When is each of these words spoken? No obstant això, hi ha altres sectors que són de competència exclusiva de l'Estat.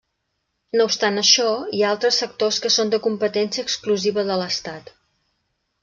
No 0.79 0.87
obstant 0.91 1.21
això, 1.23 1.45
hi 1.79 1.83
ha 1.85 1.91
altres 1.97 2.19
sectors 2.23 2.59
que 2.65 2.73
són 2.79 2.95
de 2.95 3.03
competència 3.07 3.67
exclusiva 3.69 4.29
de 4.31 4.43
l'Estat. 4.45 4.95